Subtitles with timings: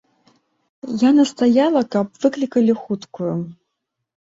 [1.07, 3.33] Я настаяла, каб выклікалі хуткую.